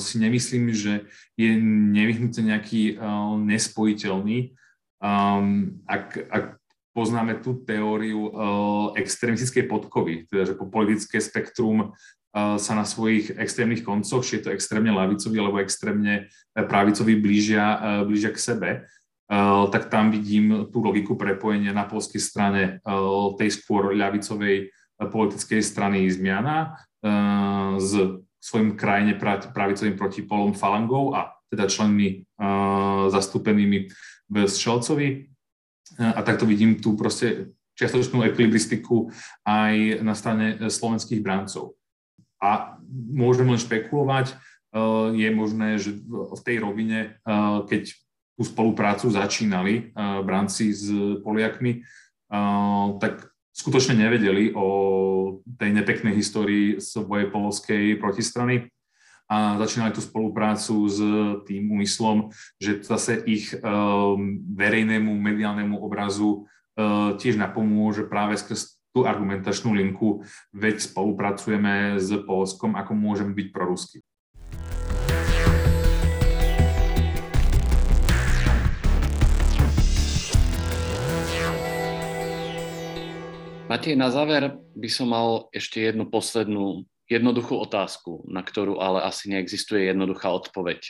si 0.00 0.16
nemyslím, 0.16 0.72
že 0.72 1.04
je 1.36 1.50
nevyhnutne 1.92 2.56
nejaký 2.56 2.96
nespojiteľný. 3.44 4.56
Ak, 5.84 6.06
ak 6.16 6.44
poznáme 6.96 7.40
tú 7.44 7.60
teóriu 7.64 8.32
extrémistickej 8.96 9.68
podkovy, 9.68 10.24
teda 10.28 10.52
že 10.52 10.54
po 10.56 10.68
politické 10.68 11.20
spektrum 11.20 11.92
sa 12.36 12.72
na 12.76 12.84
svojich 12.84 13.32
extrémnych 13.32 13.80
koncoch, 13.80 14.20
či 14.20 14.38
je 14.38 14.42
to 14.44 14.52
extrémne 14.52 14.92
lavicový 14.92 15.40
alebo 15.40 15.64
extrémne 15.64 16.28
eh, 16.28 16.64
pravicový, 16.68 17.16
blížia, 17.16 17.64
uh, 17.64 17.80
blížia 18.04 18.30
k 18.32 18.42
sebe, 18.42 18.70
tak 19.74 19.90
tam 19.90 20.14
vidím 20.14 20.70
tú 20.70 20.78
logiku 20.78 21.18
prepojenia 21.18 21.74
na 21.74 21.82
polskej 21.82 22.22
strane 22.22 22.78
tej 23.34 23.50
skôr 23.58 23.90
ľavicovej 23.90 24.70
politickej 25.02 25.66
strany 25.66 26.06
Zmiana 26.06 26.78
s 27.74 27.90
svojim 28.38 28.78
krajine 28.78 29.18
pravicovým 29.50 29.98
protipolom 29.98 30.54
Falangov 30.54 31.18
a 31.18 31.34
teda 31.50 31.66
členmi 31.66 32.22
zastúpenými 33.10 33.90
v 34.30 34.36
Šelcovi 34.46 35.26
a 35.98 36.22
takto 36.22 36.46
vidím 36.46 36.78
tú 36.78 36.94
proste 36.94 37.50
čiastočnú 37.74 38.22
ekvilibristiku 38.30 39.10
aj 39.42 40.06
na 40.06 40.14
strane 40.14 40.70
slovenských 40.70 41.18
bráncov. 41.18 41.74
A 42.46 42.78
môžem 42.94 43.50
len 43.50 43.58
špekulovať, 43.58 44.30
e, 44.30 44.34
je 45.18 45.28
možné, 45.34 45.68
že 45.82 45.98
v 46.06 46.40
tej 46.46 46.56
rovine, 46.62 46.98
e, 47.02 47.08
keď 47.66 47.82
tú 48.38 48.42
spoluprácu 48.46 49.10
začínali 49.10 49.74
e, 49.74 49.82
bránci 50.22 50.70
s 50.70 50.86
Poliakmi, 51.26 51.82
tak 52.98 53.30
skutočne 53.54 53.94
nevedeli 53.94 54.50
o 54.50 54.66
tej 55.46 55.70
nepeknej 55.70 56.10
histórii 56.18 56.82
svojej 56.82 57.30
polskej 57.30 57.94
protistrany. 58.02 58.66
A 59.30 59.54
začínali 59.62 59.94
tú 59.94 60.02
spoluprácu 60.02 60.90
s 60.90 60.98
tým 61.46 61.70
úmyslom, 61.70 62.34
že 62.58 62.82
zase 62.82 63.22
ich 63.30 63.54
verejnému 64.58 65.14
mediálnemu 65.14 65.78
obrazu 65.78 66.50
tiež 67.14 67.38
napomôže 67.38 68.10
práve 68.10 68.34
skrz 68.42 68.75
tú 68.96 69.04
argumentačnú 69.04 69.76
linku, 69.76 70.24
veď 70.56 70.80
spolupracujeme 70.80 72.00
s 72.00 72.16
Polskom, 72.24 72.80
ako 72.80 72.96
môžeme 72.96 73.36
byť 73.36 73.48
prorusky. 73.52 74.00
Matej, 83.68 84.00
na 84.00 84.08
záver 84.08 84.56
by 84.72 84.88
som 84.88 85.12
mal 85.12 85.52
ešte 85.52 85.84
jednu 85.84 86.08
poslednú 86.08 86.88
jednoduchú 87.12 87.52
otázku, 87.60 88.24
na 88.24 88.40
ktorú 88.40 88.80
ale 88.80 89.04
asi 89.04 89.28
neexistuje 89.28 89.92
jednoduchá 89.92 90.32
odpoveď. 90.32 90.80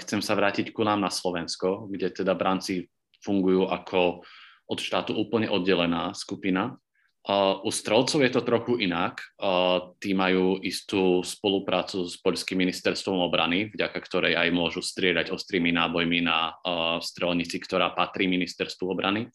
Chcem 0.00 0.24
sa 0.24 0.32
vrátiť 0.32 0.72
ku 0.72 0.80
nám 0.80 1.04
na 1.04 1.12
Slovensko, 1.12 1.92
kde 1.92 2.08
teda 2.08 2.32
branci 2.32 2.88
fungujú 3.20 3.68
ako 3.68 4.24
od 4.64 4.78
štátu 4.80 5.12
úplne 5.12 5.50
oddelená 5.52 6.16
skupina. 6.16 6.80
U 7.28 7.68
strelcov 7.68 8.24
je 8.24 8.32
to 8.32 8.40
trochu 8.40 8.80
inak. 8.80 9.20
Tí 10.00 10.16
majú 10.16 10.56
istú 10.64 11.20
spoluprácu 11.20 12.08
s 12.08 12.16
Poľským 12.16 12.56
ministerstvom 12.64 13.20
obrany, 13.20 13.68
vďaka 13.68 13.98
ktorej 14.00 14.40
aj 14.40 14.48
môžu 14.56 14.80
strieľať 14.80 15.28
ostrými 15.28 15.68
nábojmi 15.68 16.24
na 16.24 16.56
strelnici, 17.04 17.60
ktorá 17.60 17.92
patrí 17.92 18.24
ministerstvu 18.24 18.88
obrany. 18.88 19.28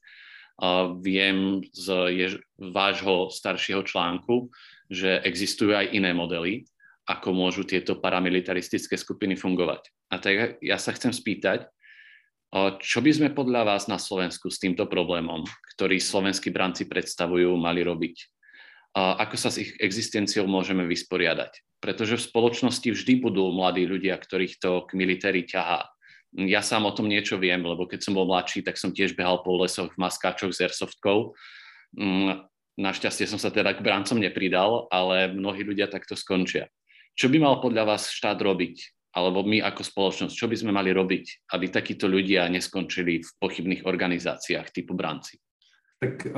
Uh, 0.55 0.95
viem 1.03 1.59
z 1.75 2.15
jež, 2.15 2.33
vášho 2.55 3.27
staršieho 3.27 3.83
článku, 3.83 4.47
že 4.87 5.19
existujú 5.27 5.75
aj 5.75 5.91
iné 5.91 6.15
modely, 6.15 6.63
ako 7.03 7.35
môžu 7.35 7.67
tieto 7.67 7.99
paramilitaristické 7.99 8.95
skupiny 8.95 9.35
fungovať. 9.35 9.91
A 10.07 10.15
tak 10.15 10.55
ja 10.63 10.79
sa 10.79 10.95
chcem 10.95 11.11
spýtať, 11.11 11.67
uh, 11.67 11.74
čo 12.79 12.99
by 13.03 13.11
sme 13.11 13.29
podľa 13.35 13.67
vás 13.67 13.89
na 13.91 13.99
Slovensku 13.99 14.47
s 14.47 14.61
týmto 14.61 14.85
problémom, 14.87 15.43
ktorý 15.75 15.99
slovenskí 15.99 16.53
branci 16.53 16.87
predstavujú, 16.87 17.53
mali 17.57 17.83
robiť? 17.83 18.15
Ako 18.95 19.35
sa 19.35 19.51
s 19.51 19.59
ich 19.59 19.75
existenciou 19.81 20.47
môžeme 20.47 20.87
vysporiadať? 20.87 21.59
Pretože 21.83 22.15
v 22.15 22.27
spoločnosti 22.31 22.89
vždy 22.95 23.13
budú 23.19 23.51
mladí 23.51 23.83
ľudia, 23.83 24.15
ktorých 24.15 24.55
to 24.57 24.87
k 24.87 24.91
militéri 24.95 25.43
ťahá 25.43 25.95
ja 26.35 26.59
sám 26.59 26.83
o 26.83 26.91
tom 26.91 27.07
niečo 27.07 27.39
viem, 27.39 27.63
lebo 27.63 27.87
keď 27.87 28.03
som 28.03 28.11
bol 28.11 28.27
mladší, 28.27 28.59
tak 28.59 28.75
som 28.75 28.91
tiež 28.91 29.15
behal 29.15 29.39
po 29.39 29.55
lesoch 29.55 29.95
v 29.95 30.01
maskáčoch 30.03 30.51
s 30.51 30.59
airsoftkou. 30.59 31.31
Mm, 31.95 32.43
našťastie 32.75 33.23
som 33.23 33.39
sa 33.39 33.47
teda 33.55 33.71
k 33.71 33.79
brancom 33.79 34.19
nepridal, 34.19 34.91
ale 34.91 35.31
mnohí 35.31 35.63
ľudia 35.63 35.87
takto 35.87 36.19
skončia. 36.19 36.67
Čo 37.15 37.31
by 37.31 37.39
mal 37.39 37.63
podľa 37.63 37.95
vás 37.95 38.11
štát 38.11 38.35
robiť, 38.35 38.94
alebo 39.15 39.47
my 39.47 39.63
ako 39.63 39.81
spoločnosť, 39.81 40.35
čo 40.35 40.51
by 40.51 40.55
sme 40.59 40.75
mali 40.75 40.91
robiť, 40.91 41.55
aby 41.55 41.71
takíto 41.71 42.11
ľudia 42.11 42.51
neskončili 42.51 43.23
v 43.23 43.29
pochybných 43.39 43.87
organizáciách 43.87 44.75
typu 44.75 44.91
branci? 44.91 45.39
Tak 46.03 46.27
eh, 46.27 46.31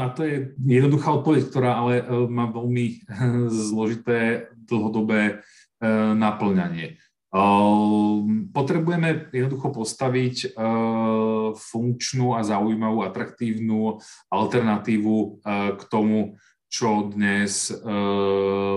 na 0.00 0.08
to 0.08 0.24
je 0.24 0.36
jednoduchá 0.64 1.20
odpoveď, 1.20 1.42
ktorá 1.52 1.70
ale 1.84 1.94
eh, 2.00 2.04
má 2.26 2.48
veľmi 2.48 3.04
zložité 3.68 4.48
dlhodobé 4.56 5.38
eh, 5.38 6.12
naplňanie. 6.16 6.96
Ehm, 7.34 8.48
potrebujeme 8.54 9.28
jednoducho 9.34 9.74
postaviť 9.74 10.54
ehm, 10.54 11.58
funkčnú 11.58 12.38
a 12.38 12.46
zaujímavú, 12.46 13.02
atraktívnu 13.04 13.98
alternatívu 14.32 15.14
ehm, 15.18 15.74
k 15.76 15.82
tomu, 15.90 16.40
čo 16.74 17.06
dnes 17.06 17.70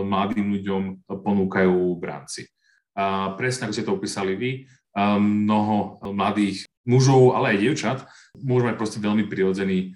mladým 0.06 0.54
ľuďom 0.54 1.10
ponúkajú 1.10 1.98
branci. 2.98 3.38
Presne 3.38 3.70
ako 3.70 3.74
ste 3.78 3.86
to 3.86 3.94
opísali 3.94 4.34
vy, 4.34 4.66
mnoho 5.22 6.02
mladých 6.10 6.66
mužov, 6.90 7.38
ale 7.38 7.54
aj 7.54 7.62
dievčat, 7.62 8.00
môžeme 8.42 8.74
proste 8.74 8.98
veľmi 8.98 9.30
prirodzený 9.30 9.94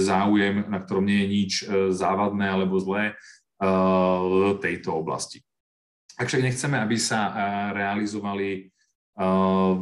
záujem, 0.00 0.64
na 0.72 0.80
ktorom 0.80 1.04
nie 1.04 1.20
je 1.20 1.28
nič 1.28 1.52
závadné 1.92 2.48
alebo 2.48 2.80
zlé 2.80 3.12
v 3.60 4.56
tejto 4.64 4.96
oblasti. 4.96 5.44
Ak 6.16 6.32
však 6.32 6.40
nechceme, 6.40 6.80
aby 6.80 6.96
sa 6.96 7.20
realizovali 7.76 8.72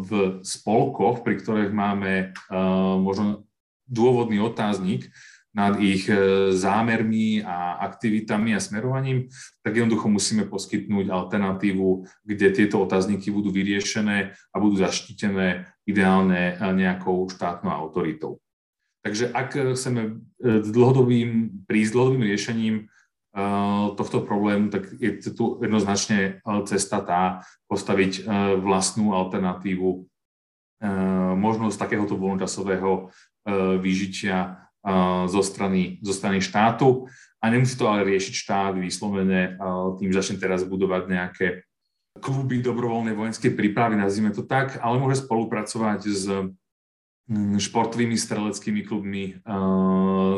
v 0.03 0.11
spolkoch, 0.43 1.23
pri 1.23 1.39
ktorých 1.39 1.71
máme 1.71 2.35
možno 2.99 3.47
dôvodný 3.87 4.43
otáznik 4.43 5.07
nad 5.57 5.81
ich 5.81 6.05
zámermi 6.53 7.41
a 7.41 7.81
aktivitami 7.81 8.53
a 8.53 8.61
smerovaním, 8.61 9.33
tak 9.65 9.81
jednoducho 9.81 10.13
musíme 10.13 10.45
poskytnúť 10.45 11.09
alternatívu, 11.09 12.05
kde 12.29 12.47
tieto 12.53 12.85
otázniky 12.85 13.33
budú 13.33 13.49
vyriešené 13.49 14.37
a 14.37 14.57
budú 14.61 14.77
zaštitené 14.77 15.65
ideálne 15.89 16.61
nejakou 16.61 17.33
štátnou 17.33 17.73
autoritou. 17.73 18.37
Takže 19.01 19.33
ak 19.33 19.57
chceme 19.81 20.21
dlhodobým, 20.45 21.65
prísť 21.65 21.93
dlhodobým 21.97 22.27
riešením 22.27 22.77
tohto 23.97 24.25
problému, 24.29 24.69
tak 24.69 24.93
je 24.93 25.25
tu 25.33 25.57
jednoznačne 25.63 26.45
cesta 26.69 27.01
tá 27.01 27.41
postaviť 27.71 28.29
vlastnú 28.61 29.17
alternatívu, 29.17 30.05
možnosť 31.39 31.77
takéhoto 31.81 32.21
voľnočasového 32.21 33.09
vyžitia 33.81 34.66
zo 35.27 35.43
strany, 35.43 35.99
zo 36.01 36.15
strany 36.15 36.39
štátu. 36.39 37.11
A 37.43 37.51
nemusí 37.51 37.75
to 37.75 37.91
ale 37.91 38.07
riešiť 38.07 38.35
štát 38.35 38.75
vyslovene 38.79 39.59
tým, 39.99 40.11
začne 40.15 40.39
teraz 40.41 40.63
budovať 40.63 41.03
nejaké 41.11 41.47
kluby 42.17 42.65
dobrovoľnej 42.65 43.13
vojenskej 43.13 43.53
prípravy, 43.53 44.01
nazvime 44.01 44.33
to 44.33 44.41
tak, 44.41 44.81
ale 44.81 44.97
môže 44.97 45.27
spolupracovať 45.27 46.01
s 46.09 46.25
športovými 47.61 48.17
streleckými 48.17 48.87
klubmi, 48.87 49.37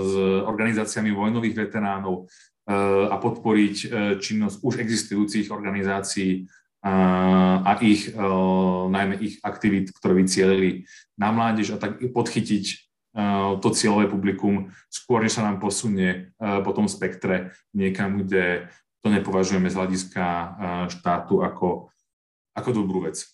s 0.02 0.12
organizáciami 0.42 1.14
vojnových 1.14 1.68
veteránov, 1.68 2.26
a 3.08 3.16
podporiť 3.16 3.76
e, 3.80 3.86
činnosť 4.20 4.60
už 4.60 4.74
existujúcich 4.84 5.48
organizácií 5.48 6.44
a 6.84 7.72
ich, 7.80 8.12
e, 8.12 8.20
najmä 8.92 9.16
ich 9.24 9.40
aktivít, 9.40 9.88
ktoré 9.96 10.20
vycielili 10.20 10.84
na 11.16 11.32
mládež 11.32 11.74
a 11.74 11.80
tak 11.80 11.96
podchytiť 12.12 12.87
to 13.58 13.70
cieľové 13.72 14.06
publikum 14.10 14.70
skôr, 14.92 15.22
než 15.24 15.32
sa 15.38 15.42
nám 15.46 15.60
posunie 15.60 16.32
po 16.38 16.72
tom 16.76 16.88
spektre 16.88 17.50
niekam, 17.72 18.18
kde 18.22 18.68
to 19.00 19.08
nepovažujeme 19.08 19.70
z 19.70 19.76
hľadiska 19.78 20.24
štátu 20.90 21.42
ako, 21.46 21.88
ako 22.58 22.70
dobrú 22.74 23.00
vec. 23.06 23.24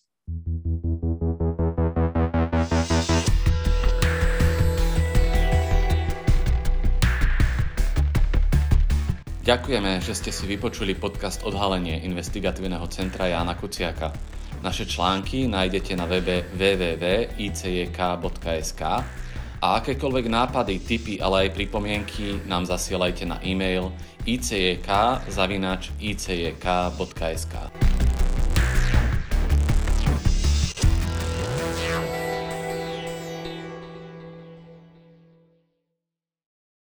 Ďakujeme, 9.44 10.00
že 10.00 10.16
ste 10.16 10.32
si 10.32 10.48
vypočuli 10.48 10.96
podcast 10.96 11.44
Odhalenie 11.44 12.00
investigatívneho 12.08 12.88
centra 12.88 13.28
Jána 13.28 13.52
Kuciaka. 13.52 14.08
Naše 14.64 14.88
články 14.88 15.44
nájdete 15.44 15.92
na 16.00 16.08
webe 16.08 16.48
www.icjk.sk 16.56 18.80
a 19.64 19.80
akékoľvek 19.80 20.28
nápady, 20.28 20.76
tipy, 20.84 21.16
ale 21.16 21.48
aj 21.48 21.56
pripomienky 21.56 22.44
nám 22.44 22.68
zasielajte 22.68 23.24
na 23.24 23.40
e-mail 23.40 23.88
icjk.icjk.sk. 24.28 25.14